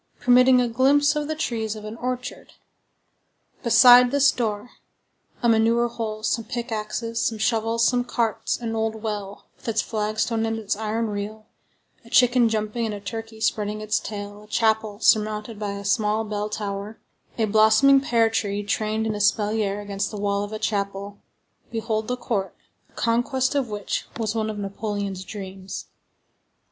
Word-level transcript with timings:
permitting 0.19 0.59
a 0.59 0.67
glimpse 0.67 1.15
of 1.15 1.27
the 1.27 1.35
trees 1.35 1.75
of 1.75 1.85
an 1.85 1.95
orchard; 1.97 2.53
beside 3.61 4.09
this 4.09 4.31
door, 4.31 4.71
a 5.43 5.47
manure 5.47 5.87
hole, 5.87 6.23
some 6.23 6.43
pickaxes, 6.43 7.21
some 7.21 7.37
shovels, 7.37 7.85
some 7.85 8.03
carts, 8.03 8.57
an 8.59 8.75
old 8.75 9.03
well, 9.03 9.45
with 9.55 9.67
its 9.67 9.79
flagstone 9.79 10.43
and 10.47 10.57
its 10.57 10.75
iron 10.75 11.05
reel, 11.05 11.45
a 12.03 12.09
chicken 12.09 12.49
jumping, 12.49 12.85
and 12.87 12.95
a 12.95 12.99
turkey 12.99 13.39
spreading 13.39 13.79
its 13.79 13.99
tail, 13.99 14.41
a 14.45 14.47
chapel 14.47 14.99
surmounted 14.99 15.59
by 15.59 15.73
a 15.73 15.85
small 15.85 16.23
bell 16.23 16.49
tower, 16.49 16.97
a 17.37 17.45
blossoming 17.45 18.01
pear 18.01 18.27
tree 18.27 18.63
trained 18.63 19.05
in 19.05 19.13
espalier 19.13 19.81
against 19.81 20.09
the 20.09 20.17
wall 20.17 20.43
of 20.43 20.49
the 20.49 20.57
chapel—behold 20.57 22.07
the 22.07 22.17
court, 22.17 22.55
the 22.87 22.93
conquest 22.93 23.53
of 23.53 23.69
which 23.69 24.07
was 24.17 24.33
one 24.33 24.49
of 24.49 24.57
Napoleon's 24.57 25.23
dreams. 25.23 25.85